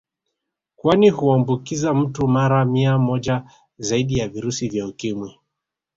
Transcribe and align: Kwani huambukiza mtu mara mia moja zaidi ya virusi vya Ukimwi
Kwani 0.75 1.09
huambukiza 1.09 1.93
mtu 1.93 2.27
mara 2.27 2.65
mia 2.65 2.97
moja 2.97 3.43
zaidi 3.77 4.19
ya 4.19 4.27
virusi 4.29 4.69
vya 4.69 4.87
Ukimwi 4.87 5.37